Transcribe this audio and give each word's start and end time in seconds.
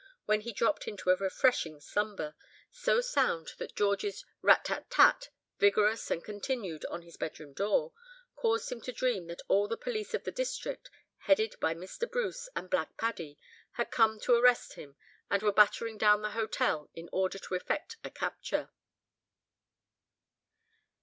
when 0.25 0.41
he 0.41 0.51
dropped 0.51 0.87
into 0.87 1.11
a 1.11 1.15
refreshing 1.15 1.79
slumber, 1.79 2.33
so 2.71 3.01
sound 3.01 3.51
that 3.59 3.75
George's 3.75 4.25
rat 4.41 4.65
tat 4.65 4.89
tat, 4.89 5.29
vigorous 5.59 6.09
and 6.09 6.23
continued 6.23 6.83
on 6.85 7.03
his 7.03 7.17
bedroom 7.17 7.53
door, 7.53 7.93
caused 8.35 8.71
him 8.71 8.81
to 8.81 8.91
dream 8.91 9.27
that 9.27 9.43
all 9.47 9.67
the 9.67 9.77
police 9.77 10.15
of 10.15 10.23
the 10.23 10.31
district, 10.31 10.89
headed 11.27 11.53
by 11.59 11.75
Mr. 11.75 12.09
Bruce 12.09 12.49
and 12.55 12.67
Black 12.71 12.97
Paddy, 12.97 13.37
had 13.73 13.91
come 13.91 14.19
to 14.21 14.33
arrest 14.33 14.73
him, 14.73 14.95
and 15.29 15.43
were 15.43 15.53
battering 15.53 15.99
down 15.99 16.23
the 16.23 16.31
hotel 16.31 16.89
in 16.95 17.07
order 17.11 17.37
to 17.37 17.53
effect 17.53 17.97
a 18.03 18.09
capture. 18.09 18.71